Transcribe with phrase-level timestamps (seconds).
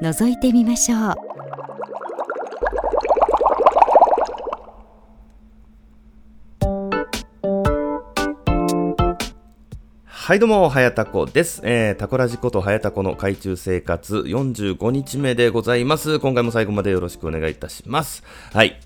[0.00, 1.14] 覗いてみましょう
[10.06, 11.60] はいどうも、はやたこです。
[11.64, 16.20] えー、タコラジことはやたこの海中生活45日目でございます。
[16.20, 18.22] 今回も最後までよろしくお願いいたします。
[18.52, 18.80] はい。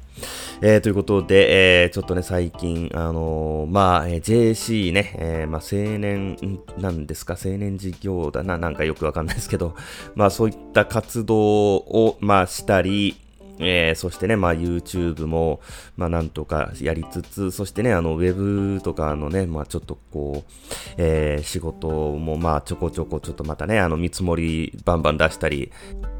[0.60, 6.36] えー、ということで、えー、ちょっとね、最近、あのー、まあ、えー、JC ね、えー、まあ、青年、
[6.78, 9.74] なんですか、青年事業だな、なんかよくわかんないですけど、
[10.14, 11.36] まあ、そういった活動
[11.76, 13.16] を、まあ、したり、
[13.58, 15.60] えー、そしてね、まあ YouTube も、
[15.96, 20.52] まあなんとかやりつつ、そしてね、あの Web とかのね、まあちょっとこう、
[20.96, 25.70] えー、仕事もまあちょこちょこちょっとまたね、あの見積もりバンバン出したり、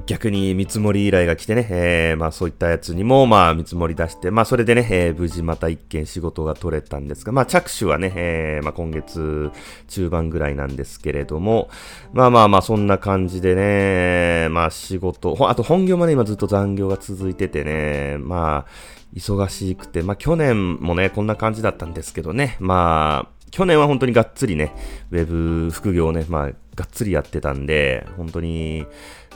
[0.07, 9.51] 逆に見積もり依頼が来てね、えー、まあそういったやつにも、まあ見積もり出して、まあそれでね、えー、無事また一件仕事が取れたんですが、まあ着手はね、えー、まあ今月
[9.89, 11.71] 中盤ぐらいなんですけれども、
[12.13, 18.71] まあまあまあそんな感じでね、まあ仕事、あと本業もね、今ずっと残業が続いててね、まあ、
[19.15, 24.75] 忙しくて、まあ去年もね、こんな感じだったんですけどね、まあ、去年は本当にがっつりね、
[25.13, 28.85] ウェブ副業をね、まあ、がっつりやってたんで、本当に、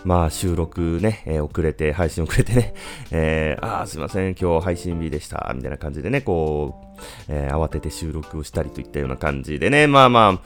[0.05, 2.75] まあ収録ね、えー、遅れて、配信遅れてね、
[3.11, 10.41] えー、ああ、すいません、今日配信日でした、みたいな感じでね、こう、えー、慌てて収録をしたりといったような感じでね、まあまあ、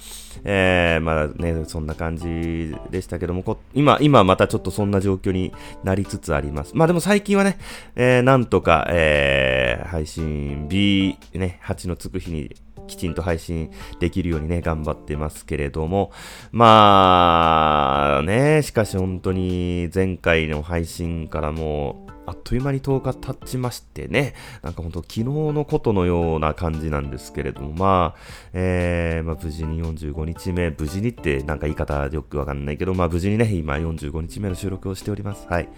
[0.45, 5.53] えー、まあね、そんな感じでしたけども、こ今、今またちょっとそんな状況に
[5.85, 6.73] なりつつあります。
[6.75, 7.59] まあでも最近はね、
[7.97, 12.55] えー、なんとか、えー、配信日、ね、8のつく日に
[12.93, 16.13] きちんと配信できるようにね、頑張ってますけれども、
[16.51, 28.21] まあ、ね、しかし本当に前回の配信からもう、あっという間に10日経ちましてね、なんか本当昨日のことのような感じなんですけれども、まあ、
[28.53, 35.47] えー、まあ無事に45日目、無事にってなんか言い方よくわかんないけど、まあ無事にね、今45日目の収録をしております。
[35.49, 35.69] はい。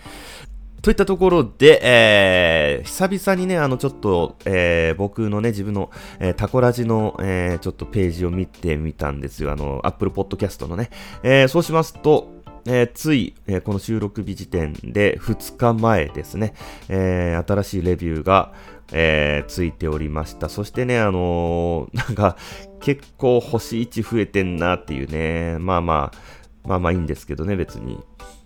[0.84, 5.90] といったところで、えー、久々にね、あの、ちょっと、えー、僕のね、自分の、
[6.20, 9.50] えー、タコラジの、えー、ちょっとページを見てみたんですよ。
[9.50, 10.90] あの、Apple Podcast のね。
[11.22, 12.28] えー、そうしますと、
[12.66, 16.52] えー、つい、えー、この収録日時点で2日前ですね、
[16.90, 18.52] えー、新しいレビューが、
[18.92, 20.50] えー、ついておりました。
[20.50, 22.36] そしてね、あの、なんか、
[22.80, 28.00] 結構星1増えてんなっていうね、まあまあ、まあまあいいんですけどね、別に。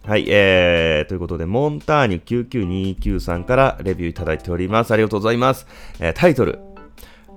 [0.05, 4.93] はい、えー、ということで、モンターニュ9929さんからレビューいただいております。
[4.93, 5.67] ありがとうございます。
[6.01, 6.59] えー、タイトル、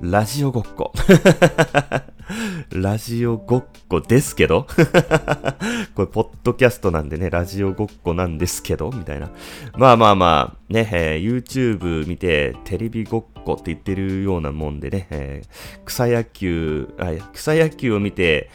[0.01, 0.93] ラジオごっこ。
[2.71, 4.65] ラジオごっこですけど
[5.95, 9.29] これ、ポッドキャストなんでね、ラジオごっこなんですけどみたいな。
[9.77, 18.49] まあまあまあ、ね、えー、YouTube 見て、テレビごっこって言ってるようなもんでね、えー、草野球あ、草野球を見て、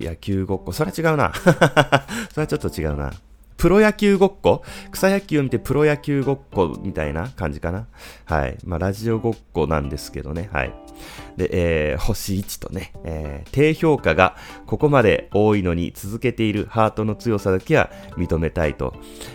[0.00, 1.32] 野球ごっこ、それは違うな。
[2.32, 3.12] それはちょっと違うな。
[3.56, 4.62] プロ野球ごっこ？
[4.90, 7.86] 草野球を見てプロ野球ごっこみたいな感じかな？
[8.24, 8.58] はい。
[8.64, 10.48] まあ、ラジオごっこなんですけどね。
[10.52, 10.74] はい。
[11.36, 11.50] で、
[11.92, 14.36] えー、星1とね、えー、低評価が
[14.66, 18.94] ここまで多いのに続けているハートの強さだけは認めたいと、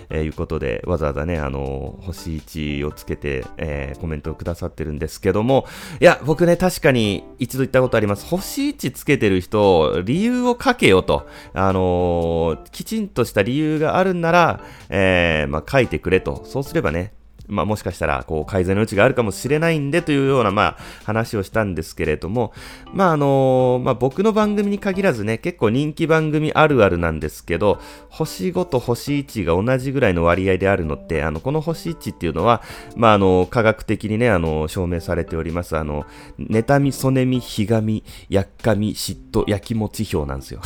[0.10, 5.68] えー、いうことで、わざわざね、あのー、星1をつけて、えー、コメントをくださってるんですけども、
[6.00, 8.26] いや、僕ね、確かに一度言ったことあります。
[8.26, 16.44] 星1つけてる人、理由を書けよと、あのー、きちんとした理由があるんなら、えー、まあ、書いてくれと。
[16.46, 17.14] そうすればね、
[17.52, 22.54] まあ、もしかしたら、こう、改善の余地があるかもしれないんでというような、まあ、話をしたんですけれども、
[22.94, 27.80] まあ、あのー、まあ、僕の番組に限らずね、結構人気番組あるあるなんですけど、
[28.10, 32.62] 星5と星1が同じぐらいの割合であるのって、あの、この星1っていうのは、
[32.96, 36.06] まあ、あの、科学的にね、あの、証明されております、あの、
[36.40, 40.62] 妬み、そねみ、ひがみ、やっかみ、嫉妬、やきもち表なんですよ。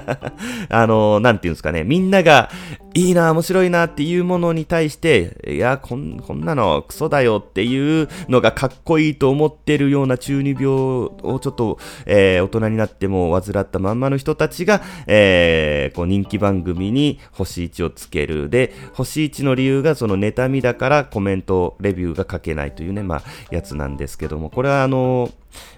[0.70, 2.50] あの、なんていうんですかね、みんなが、
[2.96, 18.48] いいな、面白いなっていうものに対して、いや、こんこんなのクソだよっていうのがかっこいいと思ってるような中二病をちょっと、えー、大人になっても患ったまんまの人たちが、えー、こう人気番組に星1をつける。
[18.48, 25.32] で、星1の理由がその妬みだからコメント、レビューが書けないというね、まあ、やつなんですけども、これはあの、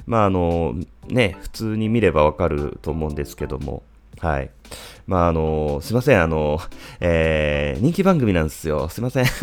[0.07, 0.75] まああの、
[1.09, 3.83] ね、普通に見ればわかると思うんですけども、
[4.19, 4.51] はい。
[5.07, 6.59] まあ、あの、すいません、あの、
[7.01, 8.89] えー、人気番組なんですよ。
[8.89, 9.27] すいません。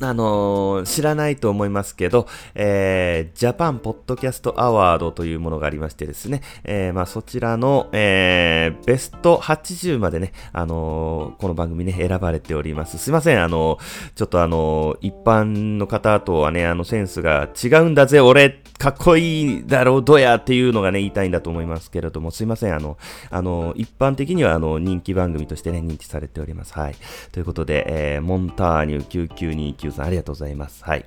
[0.00, 12.98] あの、知らないと思いますけど、えー、ジャパンポッドキャストアワードというものがありましてですね、えー、まあそちらの、えー、ベスト80までね、あのー、この番組ね、選ばれております。
[12.98, 13.78] すいません、あの、
[14.14, 22.98] ちょっとあの、一般の方とはね、あのセンスが違うんだぜ、俺、かっこいいだろう、どやっていうのがね、言いたいんだと思いますけれども、すいません、あの、
[23.30, 26.74] あの、一般的にはあの、人気番組としてね、認知されております。
[26.74, 26.96] はい。
[27.32, 27.84] ということで、
[28.14, 30.84] えー、モンターニュ9929 Q さんありがとうございます。
[30.84, 31.04] はい。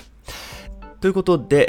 [1.00, 1.68] ということで、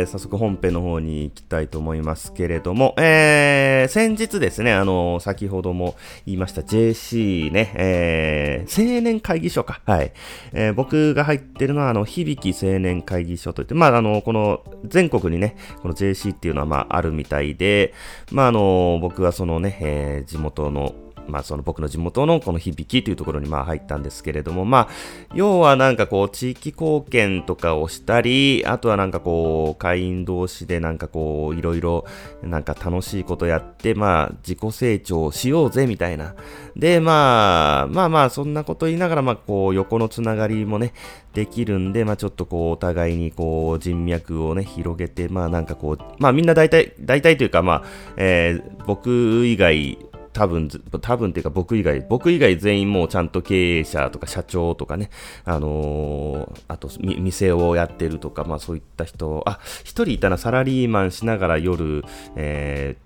[0.00, 5.94] えー、早速本編の方に行きたいと思いますけれども、えー、先日ですね、あの、先ほども
[6.24, 9.82] 言いました JC ね、えー、青年会議所か。
[9.84, 10.12] はい。
[10.54, 17.92] えー、僕が入ってるのは、あの、響き青年会議所といって、まあ、あの、この、全国にね、この JC っていうのは、まあ、あるみたいで、
[18.32, 20.94] まあ、あの、僕はそのね、えー、地元の、
[21.28, 24.88] まあその僕の地元のこの響きというところにまあ入ったんですけれども、まあ、
[25.34, 32.04] 要はなんかこう地域貢献とかをしたり、あとはなんかこう会員同士でなんかこういろいろ
[32.42, 36.34] なんか楽しいことやって、まあ自己成長しようぜみたいな。
[36.76, 40.92] で、まあ、まあまあそんなこと言いながらまあこう横のつながりもね、
[41.32, 47.84] できるんで、まあちょっとこうお互いにこう人脈をね、広げて、まあなんかこう、まあみんな大体、大体というかまあ、
[48.16, 49.98] えー、僕以外、
[50.36, 55.08] 多分、多分っていうか僕以外、僕以外全員もうちゃんと経営者とか社長とかね、
[55.46, 62.04] あのー、あと、店をやってるとか、まあそういった人、あ、一人いたな、サラリーマンしながら夜、
[62.36, 62.98] え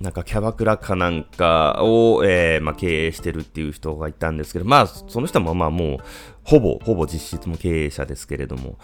[0.00, 5.98] ー、なんかキャバクラかなんかを、えー、まあ、経営してるっていう人がいたんですけど、まあ、その人もまあもう、
[6.44, 8.78] ほぼ、ほぼ実質も経営者ですけれども。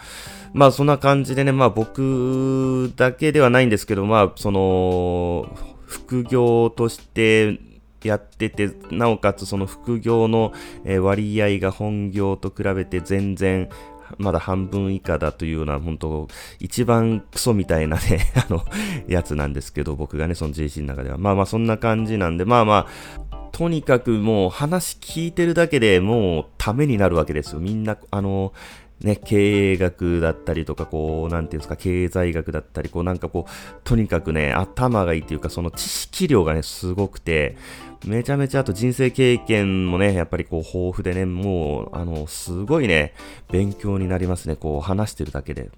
[0.51, 5.47] まあそんな感じでね、まあ僕だけではないんですけど、まあその、
[5.85, 7.59] 副業として
[8.07, 10.53] やってて、なおかつその副業の
[11.01, 13.69] 割合が本業と比べて全然
[14.17, 16.27] まだ半分以下だというような、本当
[16.59, 18.65] 一番クソみたいなね あの、
[19.07, 21.17] やつなんですけど、僕がね、その JC の中では。
[21.17, 22.87] まあまあ、そんな感じなんで、まあま
[23.29, 27.59] あ、とにかくもう話聞いてるだけでもうためになるわけですよ。
[27.59, 28.51] みんな、あの、
[29.03, 33.51] ね、経営学だったりとか、こう、なんていうんですか、経済学だったり、こう、なんかこう、
[33.83, 37.57] とにかくね、頭がいいっていうか、その知識量がね、すごくて、
[38.05, 43.13] めちゃめちゃあと人生経験もね、やっぱりこう豊富でね、もう、あの、すごいね、
[43.51, 45.69] 勉強になりますね、こう話してるだけで。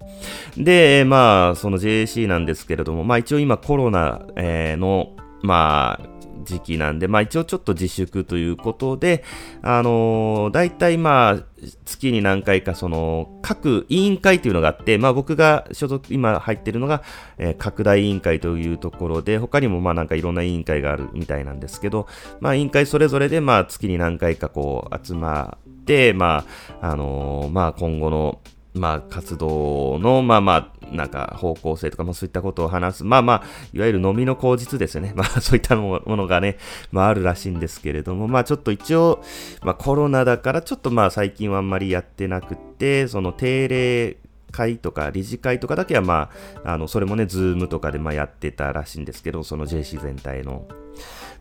[0.56, 5.12] で、まあ、その JC なんですけれども、まあ一応今コロナ、えー、の、
[5.42, 6.15] まあ、
[6.46, 9.22] 時期なんで、まあ一応ちょっと自粛ということで、
[9.60, 11.42] あのー、大体まあ、
[11.84, 17.02] 月に何回かその、各委員会というのがあって、まあ僕が所属、今入ってるのが、
[17.36, 22.06] えー、拡大委員会というところで、他にもまあなんかいろんな委員会があるみたいなんですけど、
[22.40, 26.44] まあ委員会それぞれでまあ月に何回かこう集まって、ま
[26.80, 28.40] あ、あのー、まあ今後の、
[28.76, 33.04] まあ、活動の、まあまあ、なんか方向性とか、まあそういったことを話す。
[33.04, 33.42] まあまあ、
[33.72, 35.12] いわゆる飲みの口実ですよね。
[35.16, 36.58] まあそういったものがね、
[36.92, 39.22] まああるらしいんですけれども、まあちょっと一応、
[39.62, 44.16] まあコロナだからちょっとまあ最近はあんまりやってなくて、その定例
[44.52, 46.30] 会とか理事会とかだけはま
[46.64, 50.66] あ、あの、それもね、 Zoom とかでまあやってたらしいんですけど、その JC 全体の。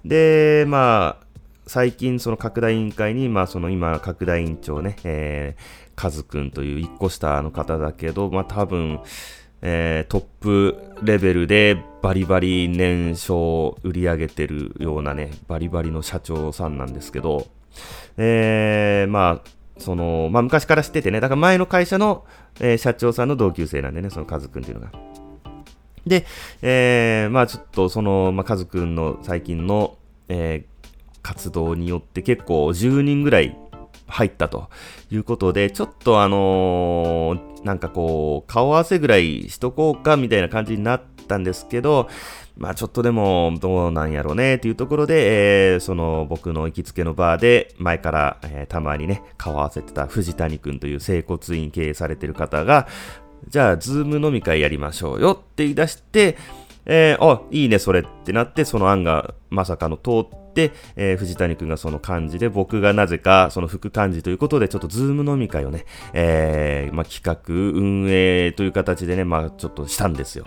[0.03, 1.25] で、まあ、
[1.67, 8.99] 最近その拡大委員会に、まあその今拡大委員長ね、えー、カズくんという1個下の方だけど、まあ多分、
[9.67, 17.47] えー、トップレベルでバリバリ年商売り上げてるようなね、バリバリの社長さんなんですけど、
[18.15, 22.25] えー、まあ、その、まあ昔から知っててね、だから前の会社の、
[22.59, 24.91] えー、社長さんの同級生なんでね、そのカズくんっていうのが。
[26.05, 26.27] で、
[26.61, 29.97] えー、まあちょっとその、まあカズくんの最近の、
[30.29, 33.57] えー、活動によって結構10人ぐらい
[34.07, 34.69] 入ったと
[35.11, 42.09] いうことで、ちょっとあのー、なんかこう、顔合わせぐらいしとこうかみたいな感じになったんですけど、
[42.57, 52.87] まあちょっとでもどうなんやろうねっていうところで、えー、その僕の行きつけのバーで前から、えー、たまにね、顔合わせてた藤谷くんという整骨院経営されてる方が、
[53.49, 56.37] じゃあ Zoom 飲み会やりましょうよって言い出して、
[56.85, 60.44] えー、あ、いいねそれってなって、その案がまさかの通って、、
[60.95, 70.45] えー、藤谷くんがその幹事で、僕がなぜかその副幹事ということで、ちょっと Zoom 飲み会をね、えー、まあ、企画、運営という形でね、まあ、ちょっとしたんですよ。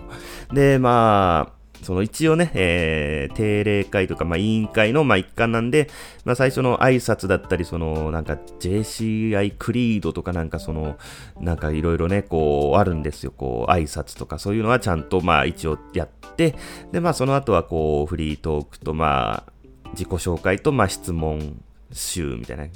[0.52, 5.88] で、まあ、その一応ね、えー、定例会とか、まあ、委員会の、まあ、一環なんで、
[6.24, 10.96] まあ、最初の挨拶だったり、その、なんか JCI クリードとかなんかその、
[11.40, 13.32] なんかいろいろね、こう、あるんですよ。
[13.36, 16.56] こう、挨拶とか、そういうのはちゃんと、まあ、一応やって、
[16.92, 19.52] で、まあ、その後はこう、フリートークと、まあ、
[19.98, 22.66] 自己紹介と、まあ、質問集みたいな、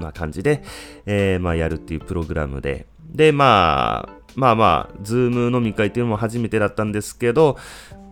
[0.00, 0.64] まあ、感じで、
[1.06, 7.56] えー、まあ、やるっていうプログラムで、で、まあ、まあまあ、 Zoom 飲み会っていうのも初めてだったんですけど、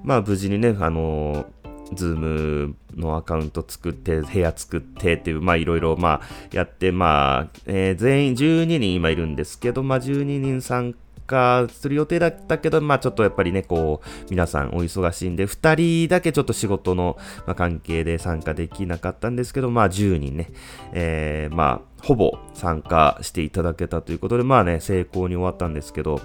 [0.05, 1.47] まあ無事にね、あの
[1.93, 10.95] Zoom のアカウント作って、部屋作ってっていう、まあいろいろまあやって、まあ、えー、全員12人今いるんですけど、まあ12人参
[11.27, 17.17] 加する予定だったけど、まあちょっとやっぱりね、こう、皆さんお忙しいんで、2人だけちょっと仕事の、
[17.47, 20.51] ま関係で参加できなかったんですけど、まあ10人ね、
[20.93, 26.21] えー、まあほぼ参加していただけたということで、まあね、成功に終わったんですけど、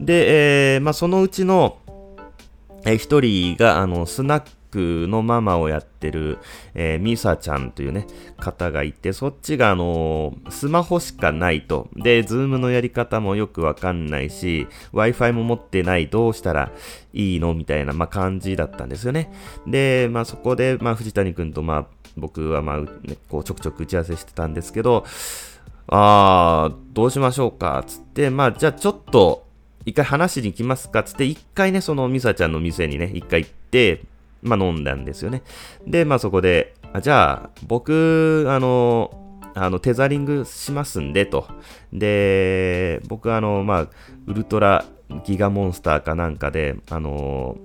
[0.00, 1.78] で、えー、まあそのうちの、
[2.84, 6.38] えー、一人が、あの、スナックのママをやってる、
[6.74, 8.06] えー、ミサちゃんというね、
[8.38, 11.88] 方がいて、そっちがあのー、スマホしかないと。
[11.96, 16.72] で、 Zoom のやり方もよくわかんないし、Wi-Fi も持ってない、どうしたら
[17.14, 17.54] いいの？
[17.54, 19.32] みたいな、まあ、感じだったんですよね。
[19.66, 25.04] で、まあ、そこで、まあ、藤谷くんと、まあ、僕はまあ、ね、こうちょくちょく打ち合わせしてたんですけど、
[25.88, 29.46] あー、どうしましょうか、つって、まあ、じゃあちょっと、
[29.84, 34.02] 一回話しに行きますか、つって、一回ね、そのミサちゃんの店にね、一回行って、
[34.46, 35.42] まあ飲んだんですよね。
[35.86, 41.48] で、まあそこで、あじゃあ、僕、あの、あの、テザリングしますんで、と。
[41.92, 43.88] で、僕、あの、まあ、
[44.26, 44.84] ウルトラ
[45.24, 47.56] ギガモンスターかなんかで、あの、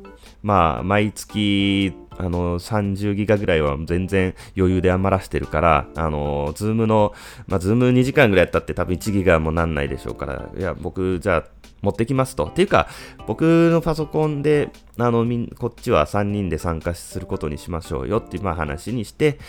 [0.42, 7.14] まあ、毎月、あの、30ギガぐらいは全然余裕で余らしてるから、あの、 Zoom の、
[7.48, 11.44] まあ、 Zoom 2時間ぐらいやったって多分1ギガもなんないでしょうから、いや、僕、じゃあ、
[11.82, 12.46] 持ってきますと。
[12.46, 12.88] っていうか、
[13.28, 19.40] 僕のパソコンで、あの、みん、こっちは3人で参加することにしましょうよっていう、まあ話にして、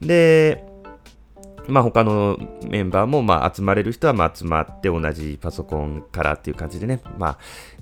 [0.00, 0.64] で、
[1.68, 7.38] まあ他のメンバーもまあ集まれる人はまあ集まって同じパソコンからっていう感じでね、まあ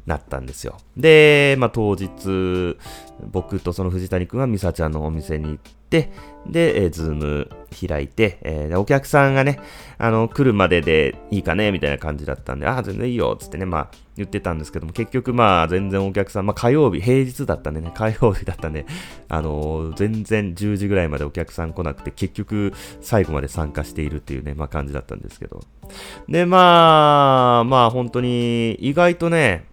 [0.06, 0.76] なったんですよ。
[0.96, 2.76] で、まあ当日、
[3.30, 7.48] 僕とその藤谷くんはミサちゃんのお店に行って、で、えー、ズーム
[7.88, 9.60] 開いて、えー、お客さんがね、
[9.98, 18.86] あの、来るまででいいかねみたいな感じだったんで、ああ、全然いいよ、つってね、まあ言ってたんですけども、結局まあ全然お客さん、まあ火曜日、平日だったんでね、火曜日だったんで、
[19.28, 25.60] あのー、全然10時ぐらいまでお客さん来なくて、結局最後まで参加しているっていうね、まあ感じだったんですけど。
[26.28, 29.69] で、まあ、まあ本当に意外とね、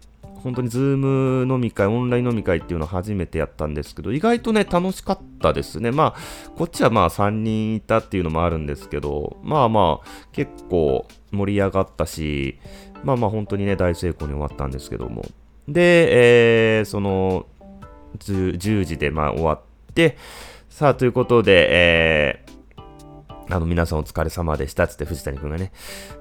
[0.47, 5.91] 本当にズーム飲み会、オンライン飲み会っていうのを初めてやったんですけど、意外とね、楽しかったですね。
[5.91, 12.59] まあ、こっちはまあ3人いたっていうのもあるんですけど、まあまあ、結構盛り上がったし、
[13.03, 15.25] まあまあ本当にね、大成功に終わったんですけども。
[15.67, 17.45] で、えー、その
[18.19, 19.61] 10、10時でまあ終わっ
[19.93, 20.17] て、
[20.69, 25.73] さあ、ということで、えー、あの、皆さんお疲れ様でしたつって藤谷くんがね。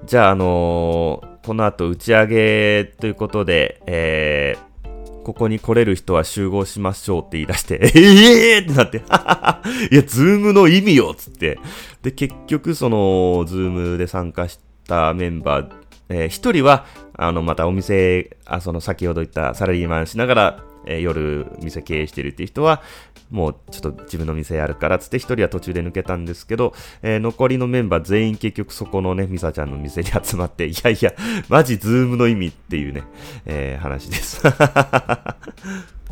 [0.04, 7.86] じゃあ、あのー、この後打ち上げということで、えー、ここに来れる人は集合しましょうって言い出して、え
[8.56, 8.96] えーってなって、
[9.94, 11.60] いや、ズームの意味よっつって。
[12.02, 15.68] で、結局、その、 Zoom で参加したメンバー、
[16.08, 16.84] えー、一人は、
[17.16, 22.82] あの、またお店、あ、その先ほど言ったサラリーマンしながら、えー、夜店経営してるっていう人は、
[23.30, 31.12] もうちょっと自分の店やるからつって一人は途中で抜けたんですけど、えー、残りのメンバー全員結局そこのね、ミサちゃんの店に集まって、 いやいや、
[31.48, 33.02] マジ Zoom の意味っていうね、
[33.44, 34.42] えー、話です。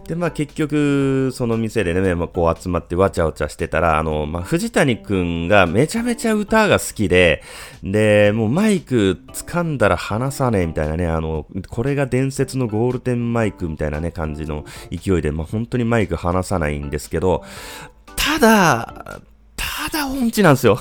[0.07, 7.43] で、まあ結局、その店でね、まあ、こう集まってわちゃわちゃしてたら、あの、まあ藤谷くんがめちゃめちゃ歌が好きで、
[7.83, 17.43] で、もうマイク掴んだら離さねえみたいなね、あの、これが伝説のゴールデンマイクみたいなね、感じの勢いで、まあ本当にマイク離さないんですけど、
[18.15, 19.21] ただ、
[19.89, 20.79] だ音痴なんですよ。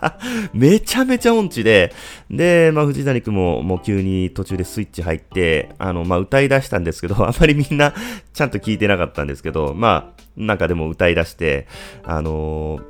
[0.52, 1.92] めちゃめちゃ音痴で、
[2.30, 7.94] で、まあ、藤谷くんももう急に途中でスイッチ入って、あの、まあ、歌い出したんですけど、 あまりみんな
[8.32, 11.66] ちゃんと聞いてなかったんですけど、まあ、なんかでも歌い出して、
[12.04, 12.82] あのー、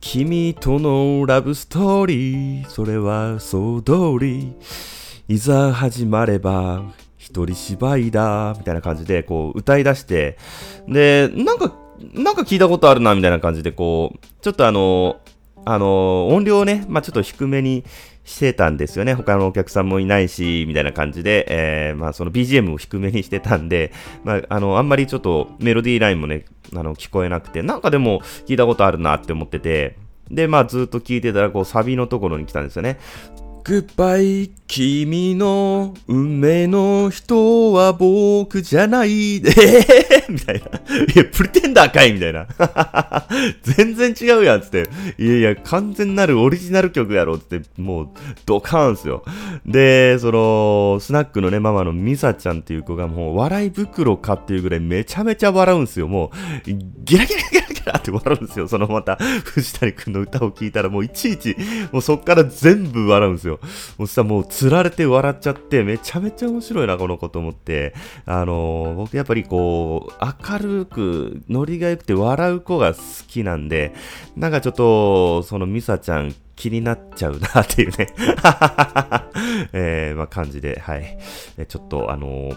[0.00, 4.52] 君とのラブストーリー、それはそう通り、
[5.28, 6.84] いざ始まれば、
[7.18, 10.38] 一人芝居だ、みたいな感じで、こう、歌い出して、
[10.86, 11.72] で、なんか
[12.14, 15.20] なんか聞いたことあるな、みたいな感じで、こう、ちょっとあの、
[15.64, 17.84] あの、音量をね、まあちょっと低めに
[18.24, 19.14] してたんですよね。
[19.14, 23.92] 他のお客さんもいないし、みたいな感じで、えー、まあその BGM を低めにしてたんで、
[24.24, 29.96] まああの、あんまりちょっとメロディーラインもね、あの、聞こえなくて、なんかでも聞いたことあるなって思ってて、
[30.30, 32.98] で、まあずっと聞いてたら、こう、サビのところに来たんですよね。
[33.66, 39.50] グッバイ君の運命の人は僕じゃないで、
[40.30, 40.62] みたいな。
[41.12, 42.46] いや、プリテンダーかいみたいな。
[43.62, 44.88] 全然違うやんつって。
[45.18, 48.08] いやいや、完全なるオリジナル曲やろつって、もう、
[48.44, 49.24] ドカーンすよ。
[49.66, 56.06] で、その、スナックのね、ママのミサちゃんっていう子がもう、笑い袋かっていうぐらいめちゃめちゃ笑うんすよ。
[56.06, 56.30] も
[56.64, 56.70] う、
[57.02, 58.68] ギラギラギララって笑うんですよ。
[58.68, 61.56] そのまた、 藤谷くんの歌を聴いたらもういちいち、
[61.92, 63.60] もうそっから全部笑うんですよ。
[63.98, 67.94] もうさ、もう釣られて笑っちゃって、めちゃめちゃ面白いな、この子と思って。
[68.26, 73.94] あのー、僕やっぱりこう、明るく、ノリが良くて笑う子が好きなんで、
[74.36, 78.08] なんかちょっと、そのミサちゃん気になっちゃうなっていうね
[79.72, 81.18] えー、まあ感じで、はい。
[81.68, 82.56] ちょっとあのー、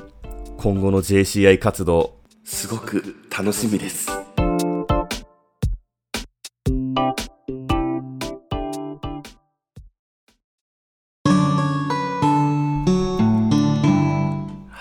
[0.58, 4.19] 今後の JCI 活動、すごく楽しみです。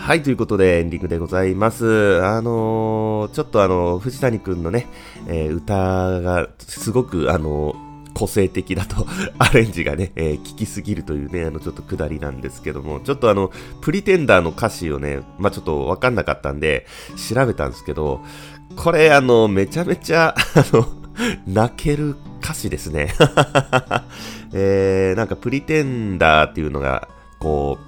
[0.08, 2.24] はい、ということでエンディングでございます。
[2.24, 4.86] あのー、ちょっとあの、藤谷くんのね、
[5.26, 9.06] えー、歌がすごくあのー個性的だと
[9.38, 16.86] アレンジがね、えー、聞きすぎるというね、あの、ちょっと下りなんですけども、ちょっとあの、プリテンダーの歌詞をね、まあ、ちょっとわかんなかったんで、
[17.30, 18.22] 調べたんですけど、
[18.76, 20.88] これあの、めちゃめちゃ、あの、
[21.46, 23.12] 泣ける歌詞ですね。
[24.54, 27.87] えー、なんかプリテンダーっていうのが、こう、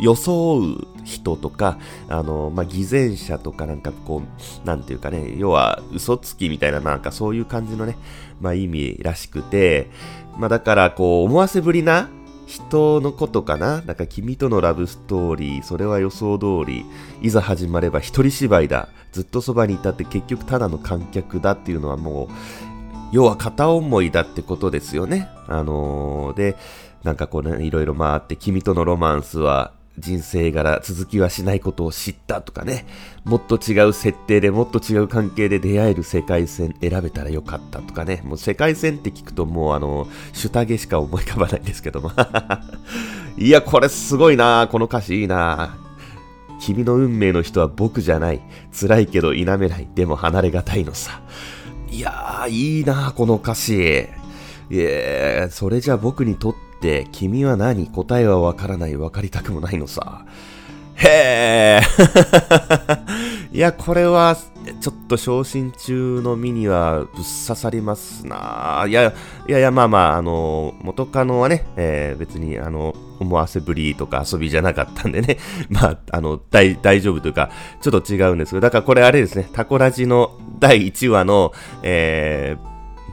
[0.00, 1.78] 装う人とか、
[2.08, 7.96] あの、まあ、偽善者とかなんかこう、なんていうかね、要は嘘つきみたいななんかそういう感じのね、
[8.40, 9.90] まあ、意味らしくて、
[10.38, 12.08] まあ、だからこう、思わせぶりな
[12.46, 13.82] 人のことかな？
[13.82, 16.86] なんか君とのラブストーリー、それは予想通り、
[17.20, 18.88] いざ始まれば一人芝居だ。
[19.12, 22.28] ずっとそばにいたって結局ただの観客だっていうのはもう、
[23.12, 25.28] 要は片思いだってことですよね。
[25.46, 26.56] あのー、で、
[27.04, 32.86] なんかこうね、いろいろ回って、君とのロマンスは人生柄続きはしないことを知ったとかね、
[33.24, 42.12] もっと違う設定でもっと違う関係で出会える世界線選べたらよかったとかね、もう世界線って聞くともうあの、シュタゲしか思い浮かばないんですけども。
[43.36, 45.76] いや、これすごいなこの歌詞いいな
[46.60, 48.40] 君の運命の人は僕じゃない。
[48.72, 49.88] 辛いけど否めない。
[49.94, 51.20] でも離れがたいのさ。
[51.90, 54.06] いやー、いいなこの歌詞。
[54.70, 57.88] いやそれじゃ僕にとってって君は何？
[57.88, 60.24] 答えはわからないわかりたくもないのさ。
[60.94, 61.82] へえ
[63.52, 64.36] いや、これは、
[64.80, 67.08] ちょっと昇進中の身にはぶっ
[67.46, 68.84] 刺さりますな。
[68.88, 69.14] いや、
[69.48, 75.38] いやいや、まあまあ、あの、元カノはね、えー、別に、あの、思わせぶりとか遊びじゃなかったんでね、
[75.70, 82.67] まあ、あの、大、大丈夫というか、ちょっと違うんですけど、だからこれあれですね、タコラジの第1話の、えー、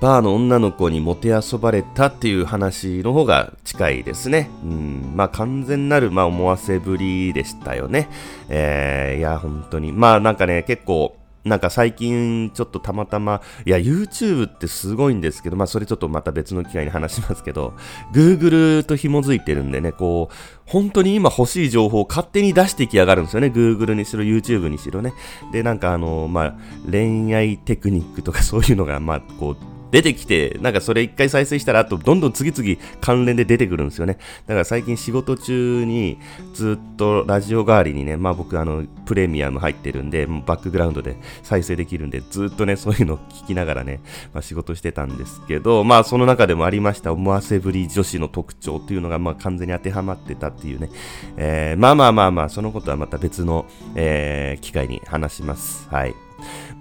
[0.05, 4.51] バーの女の子にもてあそばれたっていう話の方が近いですね。
[4.63, 8.07] うん、まあ完全なる、まあ思わせぶりでしたよね。
[8.47, 9.91] えー、いや、本当に。
[9.91, 17.73] まあなんかね、結構、なんか最近ちょっとたまたま、いや、YouTube ってすごいんですけど、まあそれちょっとまた別の機会に話しますけど、
[18.13, 20.35] Google と紐づいてるんでね、こう、
[20.67, 23.47] 本当に今欲しい情報を勝手に出してきやがるんですよね。
[23.47, 25.13] Google にしろ、YouTube にしろね。
[25.51, 26.55] で、なんかあの、まあ、
[26.91, 34.17] 恋愛テクニックとかそういうのが、まあ、こう、出てきて、なんかそれ一回再生したら、あとどんどん次々関連で出てくるんですよね。
[34.47, 36.19] だから最近仕事中に
[36.53, 44.01] ずっとラジオ代わりにね、まあ僕あの、プレミアム入ってるんで、バックグラウンドで再生できるんで、ずっとね、そういうのを聞きながらね、
[44.33, 50.89] まあ仕事してたんですけど、まあその中でもありました思わせぶり女子の特徴っていうのが、まあ完全に当てはまってたっていうね、
[51.37, 55.87] えー、まあまあまあまあ、そのことはまた別の、えー、機会に話します。
[55.89, 56.15] はい。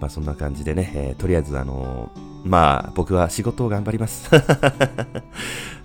[0.01, 4.29] まあそんな感じでね、えー、とりあえずあのーまあ、僕は仕事を頑張ります。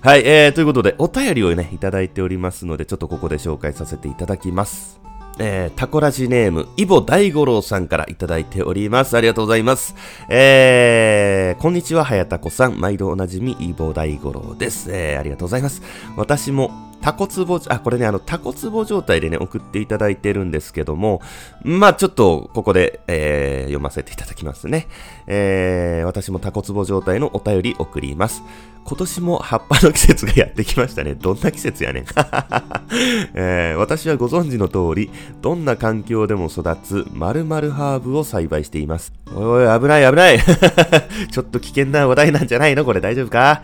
[0.01, 4.99] はい、えー、ということで、お便りをね、いただいておりますので、ちょっとここで紹介させていただきます。
[5.41, 9.15] えー、タコラジネーム、イボ大五郎さんからいただいております。
[9.15, 9.95] ありがとうございます。
[10.27, 12.79] えー、こんにちは、はやたこさん。
[12.79, 14.89] 毎度おなじみ、イボ大五郎です。
[14.91, 15.81] えー、ありがとうございます。
[16.17, 21.21] 私もタコツボ、あ、これね、あの、タコツボ状態でね、送っていただいてるんですけども、
[21.63, 24.87] まあちょっと、ここで、えー、読ませていただきますね。
[25.27, 28.43] えー、私もタコツボ状態のお便り送ります。
[28.85, 31.13] 今年も葉っぱの季節がやってきましたね。
[31.13, 32.05] どんな季節やねん、
[33.35, 39.13] えー、私はご存知の通り、どんな環境でも育つ〇〇ハーブを栽培しています。
[39.35, 40.39] おいおい、危ない危ない
[41.31, 42.83] ちょっと危険な話題なんじゃないの？
[42.83, 43.61] これ大丈夫か？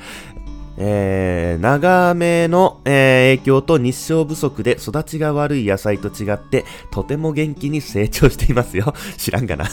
[0.78, 8.94] えー、長めの、えー、影響と日照不足で育ちが悪い野菜と違って、とても元気に成長していますよ。
[9.18, 9.66] 知らんがな。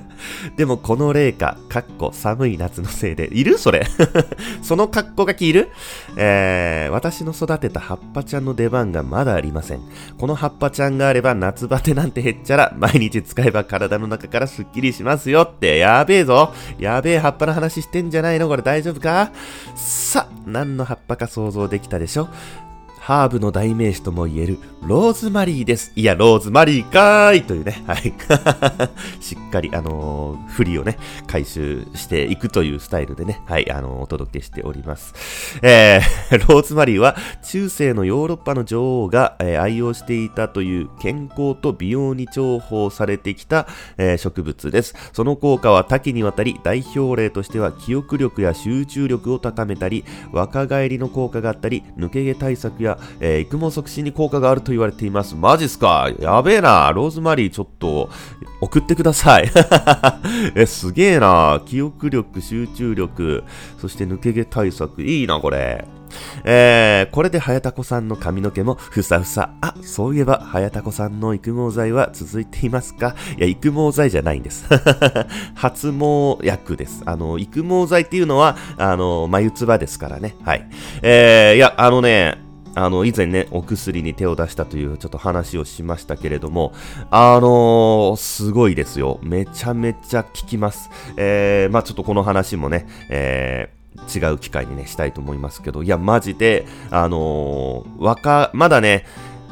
[0.56, 3.58] でもこの冷夏、かっこ寒い夏のせいで、 いる？
[3.58, 3.86] それ。
[4.62, 5.68] その格好がきいる
[6.16, 9.80] えー、私の育てた葉っぱちゃんの出番がまだありません。
[10.18, 16.52] この葉っぱちゃんがあれば夏バテなんてへっちゃら、毎日使えば体の中からスッキリしますよって、やべえぞ。
[16.78, 18.48] やべえ葉っぱの話してんじゃないの？
[18.48, 19.30] これ大丈夫か？
[19.74, 22.28] さ何の葉っぱか想像できたでしょ？
[23.06, 25.92] ハーブの代名詞とも言えるローズマリーです。
[25.94, 28.12] いや、ローズマリーかーいというね、はい。
[29.22, 35.58] しっかり、あのー、振りをね、回収していくというスタイルでね、はい、あのー、お届けしております。
[35.62, 44.94] えー、 ローズマリーは中世のヨーロッパの女王が、えー、愛用していたという健康と美容に重宝されてきた、えー、植物です。
[45.12, 55.34] その効果は多岐にわたり、代表例としては記憶力や集中力を高めたり、若返りの効果があったり、抜け毛対策や、えー、育毛促進に効果があると言われています。
[55.34, 56.10] マジっすか？
[56.20, 56.92] やべえな。
[56.92, 58.10] ローズマリーちょっと
[58.60, 59.50] 送ってください。
[60.54, 61.60] え、すげえな。
[61.66, 63.44] 記憶力、集中力、
[63.80, 65.02] そして抜け毛対策。
[65.02, 65.84] いいな、これ。
[66.44, 69.50] えー、これで早田子さんの髪の毛もふさふさ。
[69.60, 73.16] あ、そういえば、早田子さんの育毛剤は続いていますか？
[73.36, 74.66] いや、育毛剤じゃないんです。
[75.54, 77.02] 発毛薬です。
[77.04, 80.36] あの、育毛剤っていうのは、あの、眉唾ですからね。
[80.44, 80.66] はい。
[81.02, 82.38] えー、いや、あのね、
[82.76, 86.74] あの、以前ね、お薬に手を出したというちょっと話をしましたけれども、
[87.10, 89.18] あのー、すごいですよ。
[89.22, 90.90] めちゃめちゃ効きます。
[91.16, 99.06] えー、まあちょっとこの話もね、えー、違う機会にね、したいと思いますけど、いや、マジで、あのー、若、まだね、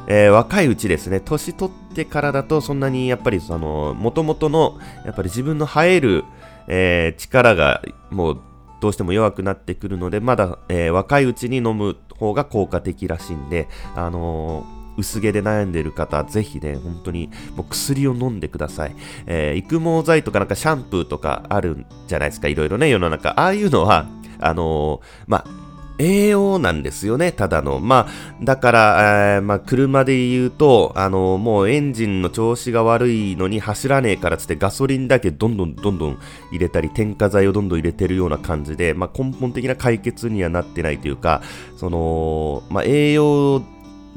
[0.06, 6.24] えー、若いうちですね、年取ってからだとそんなにやっぱりその、元々の、やっぱり自分の生える、
[6.68, 8.40] えー、力がもう
[8.82, 18.94] どうしても弱くなってくるので、まだ、えー、若いうちに飲む方が効果的らしいんで、あのー薄毛で悩んでいる方、ぜひね、本当にもう薬を飲んでください。
[19.26, 23.30] えー、育毛剤とかなんかシャンプーとかあるんじゃないですか、いろいろね、世の中。
[23.30, 24.06] ああいうのは、
[24.38, 25.63] あのー、まあ、
[25.98, 27.78] 栄養なんですよね、ただの。
[27.78, 36.18] まあ、だから、えー、まあ、車で言うと、あの、もうエンジンの調子が悪いのに走らねえからつってガソリンだけどんどんどんどん
[36.50, 41.42] 入れたり、添加剤をどんどん入れてるような感じで、まあ、根本的な解決にはなってないというか、
[41.76, 43.62] その、まあ、栄養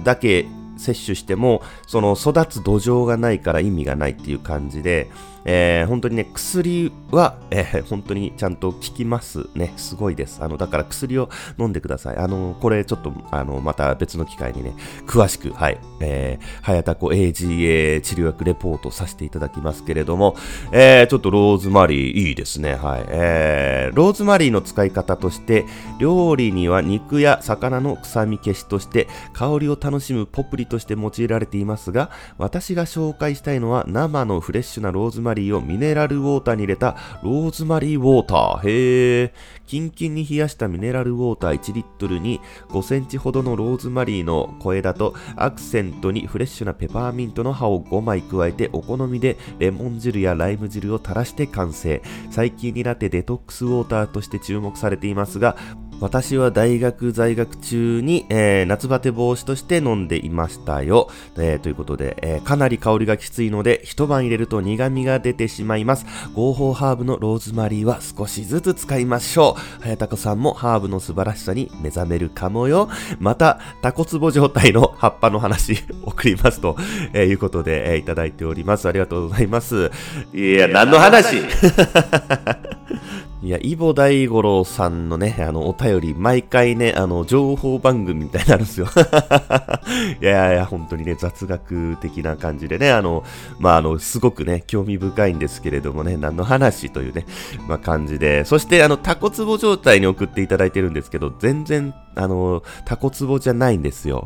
[0.03, 5.09] だけ摂取しても、その育つ土壌がないから意味がないっていう感じで、
[5.49, 9.73] えー、本当にね、薬は、えー、本当にちゃんと効きますね。
[9.77, 10.43] すごいです。
[10.43, 12.17] あの、だから薬を飲んでください。
[12.17, 14.75] あの、これちょっと、あの、また別の機会にね、
[15.07, 20.35] 詳しく、はい、えー、早田子 AGA 治療薬レポートさせていただきますけれども、
[20.73, 22.75] えー、ちょっとローズマリーいいですね。
[22.75, 23.05] はい。
[23.07, 25.65] えー、ローズマリーの使い方として、
[25.97, 38.69] 料理には肉や魚の臭み消しとして、香りを楽しむポプリとして用いられていますが、私が紹介したいのは生のフレッシュなローズマリーリーをミネラルウォーターに入れたローズマリーウォーター。
[38.69, 39.31] へー。
[39.67, 52.01] キンキンに冷やしたミネラルウォーター1リットルに5センチほどのローズマリーの小枝とアクセントにフレッシュなペパーミントの葉を5枚加えてお好みでレモン汁やライム汁を垂らして完成。
[52.31, 55.57] 最近になってデトックスウォーターとして注目されていますが、
[55.99, 61.09] 私は大学在学中に、えー、夏バテ防止として飲んでいましたよ。
[61.37, 66.05] えー、ということで、えー、かなり香りがきついので、一晩入れると苦味が出てしまいます。
[66.33, 69.81] 合法ハーブのローズマリーは少しずつ使いましょう。
[69.83, 72.89] 早田子さんもハーブの素晴らしさに目覚めるかもよ。
[73.19, 76.77] また、タコツボ状態の葉っぱの話 送りますと、
[77.13, 78.87] えいうことで、えいただいております。
[78.87, 79.89] ありがとうございます。
[80.33, 81.41] いや、何の話？
[83.43, 88.87] いや、イボ大五郎さんのね、あの、お便り、毎回ね、あの、情報番組みたいになるんですよ。
[90.19, 93.23] いやいや、本当にね、雑学的な感じでね、あの、
[93.59, 97.27] まあ、あの、すごくね、興味深いんですけれどもね、何の話というね、
[97.67, 104.25] まあ、感じで、そして、あの、タコツボ状態に送っていただいてるんですけど、全然、あの、タコツボじゃないんですよ。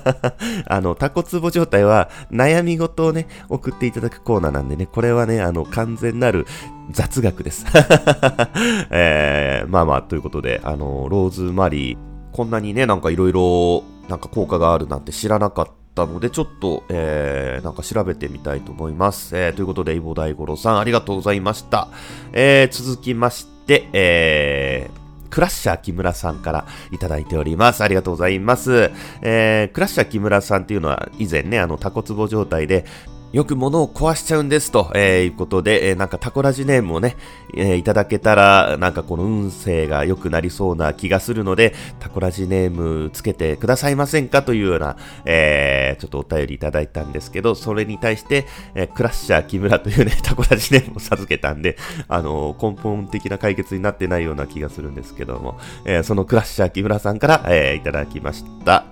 [0.66, 6.46] あの、タコツボ状態は、悩み事をね、送っていただくコーナーなんでね、これはね、あの、完全なる
[6.90, 7.64] 雑学です。
[8.90, 11.98] えー、まあまあ、ということで、あの、ローズマリー、
[12.32, 19.36] こんなにね、なんかいろいろ、なんか効果があるなんて知らなかったので、ちょっと、えー、なんか調べてみたいと思います。
[19.36, 21.88] えー、ということで、イボ大五郎さん、ありがとうございました。
[22.32, 25.01] えー、続きまして、えー、
[25.32, 27.82] クラッシャー木村さんからいただいております。
[27.82, 28.90] ありがとうございます。
[29.22, 32.84] えー、クラッシャー木村さんっていうのは以前ね、あの、タコツボ状態で、
[33.32, 37.16] よく物を壊しちゃうんですと、えー、いうことで、えー、なんかタコラジネームをね、
[37.54, 58.84] えー、いただけたら、なんかこの運勢が良くなりそうな気がするので、タコラジネームつけてくださいませんかというような、えー、ちょっとお便りいただいたんですけど、それに対して、えー、クラッシャー木村というね、 タコラジネームを授けたんで、あのー、根本的な解決になってないような気がするんですけども、えー、そのクラッシャー木村さんから、えー、いただきました。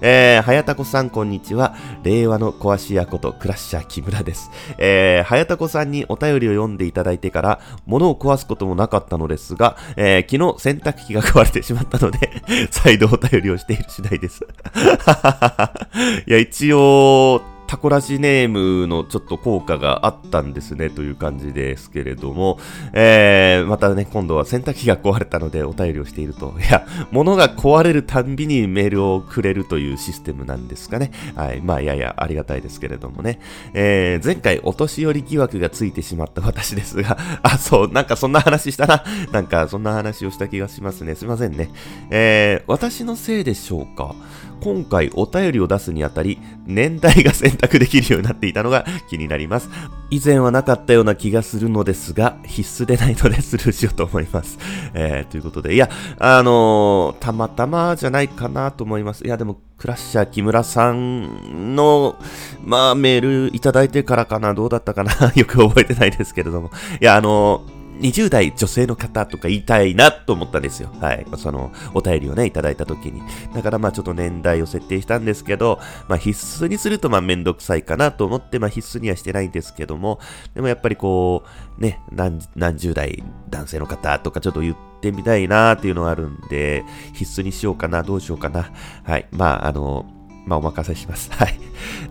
[0.00, 1.76] えー、はやたこさんこんにちは。
[2.02, 4.50] 令和の壊し屋ことクラッシャー木村です。
[4.78, 12.30] えー、はやたこさんにお便りを読んでいただいてから、物を壊すこともなかったのですが、えー、昨日洗濯機が壊れてしまったので
[12.70, 14.46] 再度お便りをしている次第です。
[16.26, 17.42] いや、一応、
[17.72, 22.58] タコラジネームのちょっと効果があったんですねという感じですけれども、
[22.92, 31.12] えー、またね、今度は洗濯機が壊れたのでお便りをしていると、いや、物が壊れるたんびにメールをくれるというシステムなんですかね。
[31.34, 31.62] はい。
[31.62, 33.40] まあ、やや、ありがたいですけれどもね。
[33.72, 39.02] えー、前回お年寄り疑惑がついてしまった私ですが、 あ、そう、なんかそんな話したな。
[39.32, 41.14] なんかそんな話をした気がしますね。
[41.14, 41.70] すいませんね。
[42.10, 44.14] えー、私のせいでしょうか？
[44.62, 49.68] 今回お便りを出すにあたり、年代が選択できるようになっていたのが気になります。
[50.10, 54.58] 以前はなかったような気がするのですが、必須でないのでスルーしようと思います。
[54.94, 59.24] えー、ということで、いや、あのー、たまたまじゃないかなと思います。
[59.24, 62.16] いや、でも、クラッシャー木村さんの、
[62.64, 66.70] まあ、メールいただいてからかな、どうだったかな、 よく覚えてないですけれども。
[67.00, 67.71] いや、あのー
[68.02, 70.92] 20代女性の方とか言いたいなと思ったんですよ。
[71.00, 71.26] はい。
[71.36, 73.22] その、お便りをね、いただいた時に。
[73.54, 80.18] だからまあちょっと年代を設定したんですけど、まあ必須にするとまあめんどくさいかなと思って、まあ必須にはしてないんですけども、
[80.54, 81.44] でもやっぱりこ
[81.78, 86.84] う、ね、何、何十代男性の方とかちょっと言ってみたいなっていうのがあるんで、
[87.14, 88.72] 必須にしようかな、どうしようかな。
[89.04, 89.28] はい。
[89.30, 90.06] まああの、
[90.46, 91.30] まあ、お任せします。
[91.34, 91.58] はい。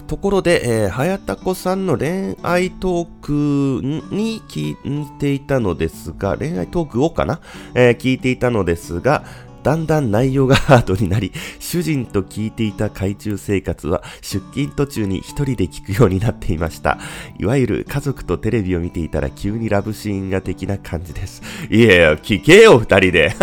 [0.07, 7.39] ところで、えー、はやたこさんの恋愛トークに聞いていたのですが、恋愛トークをかな、
[7.73, 9.23] えー、聞いていたのですが、
[9.63, 16.99] だんだん内容がハードになり、 主人と聞いていた海中生活は出勤途中に一人で聞くようになっていました。
[17.39, 21.41] いわゆる家族とテレビを見ていたら急にラブシーンが的な感じです。
[21.69, 23.35] いやいや、聞けよ、二人で。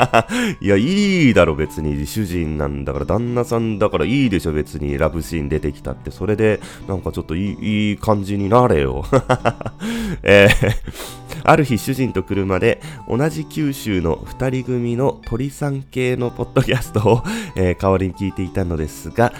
[0.60, 2.06] いや、いいだろ、別に。
[2.06, 4.96] 主人なんだから、旦那さんだからいいでしょ、別に。
[4.98, 6.10] ラブシーン出てきたって。
[6.10, 9.04] それで、なんかちょっといいいい感じになれよ。
[10.22, 17.22] えー、ある日、主人と車で同じ九州の二人組の鳥さん系のポッドキャストを、
[17.56, 19.32] えー、代わりに聞いていたのですが、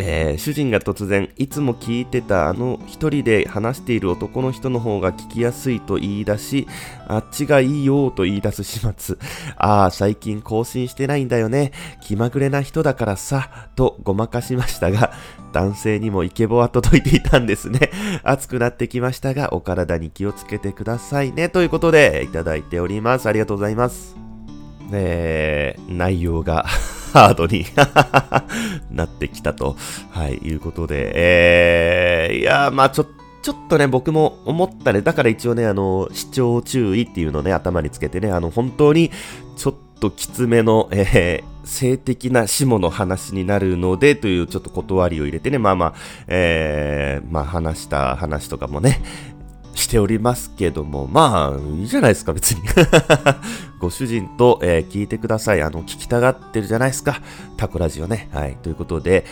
[0.00, 6.68] えー、主人が突然、いつも聞いてたあの一人で話している男の人の方が聞きやすいと言い出し、
[7.08, 9.16] あっちがいいよと言い出す始末。
[9.56, 11.72] ああ、最近更新してないんだよね。
[12.00, 15.12] 気まぐれな人だからさ、とごまかしましたが、
[15.52, 17.90] 男性にもイケボは届いていたんですね。
[18.22, 21.48] 暑くなってきましたが、お体に気をつけてくださいね。
[21.48, 23.28] ということで、いただいております。
[23.28, 24.16] ありがとうございます。
[24.92, 26.64] えー、内容が
[27.12, 27.64] ハードに
[28.90, 29.76] なってきたと、
[30.10, 39.10] はい、いうことで、えー、いやまあちょっと、ちょっとね、僕も思ったね、だから一応ね、あの、視聴注意っていうのをね、頭につけてね、あの、本当に、
[39.56, 45.94] ちょっときつめの、えー、性的な下の話になるので、というちょっと断りを入れてね、まあまあ、
[46.26, 49.00] えー、まあ話した話とかもね、
[49.78, 52.62] しておりますけども、まあ、いいじゃないですか、別に。
[53.78, 55.62] ご主人と、えー、聞いてください。
[55.62, 57.20] あの、聞きたがってるじゃないですか。
[57.56, 58.28] タコラジオね。
[58.32, 58.56] はい。
[58.62, 59.24] ということで、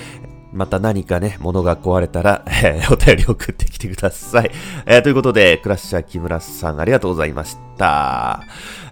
[0.52, 4.50] また何かね、物が壊れたら、 えー、お便り送ってきてください。
[4.86, 8.42] えー、ということで、クラッシャー木村さんありがとうございました。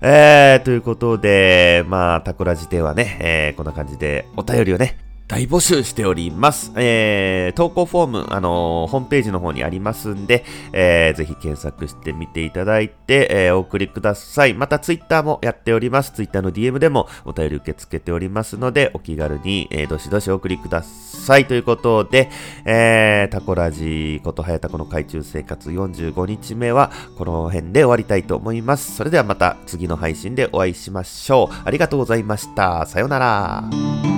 [0.01, 6.71] えー、ということで、まあ、タコラジではね、えー、こんな感じでお便りをね、大募集しております。
[6.77, 14.53] えー、投稿フォーム、あのー、ホームページの方にありますんで、えー、ぜひ検索してみていただいて、えー、お送りください。
[14.53, 16.13] またツイッターもやっております。
[16.13, 21.47] ツイッターの DM でもお便り受け付けておりますので、お気軽に、えー、どしどしお送りください。
[21.47, 22.29] ということで、
[22.67, 28.95] えー、タコラジことはやたこの海中生活45日目は、この辺で終わりたいと思います。
[28.95, 31.55] それではまた次の配信でお会いしましょう。
[31.65, 32.85] ありがとうございました。
[32.85, 34.13] さようなら。